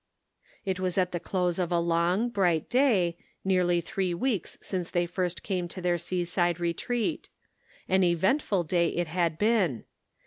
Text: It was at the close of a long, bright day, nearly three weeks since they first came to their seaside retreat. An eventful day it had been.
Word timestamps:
It 0.65 0.79
was 0.79 0.97
at 0.97 1.11
the 1.11 1.19
close 1.19 1.59
of 1.59 1.71
a 1.71 1.79
long, 1.79 2.29
bright 2.29 2.71
day, 2.71 3.17
nearly 3.45 3.81
three 3.81 4.15
weeks 4.15 4.57
since 4.59 4.89
they 4.89 5.05
first 5.05 5.43
came 5.43 5.67
to 5.67 5.79
their 5.79 5.99
seaside 5.99 6.59
retreat. 6.59 7.29
An 7.87 8.03
eventful 8.03 8.63
day 8.63 8.89
it 8.89 9.05
had 9.05 9.37
been. 9.37 9.83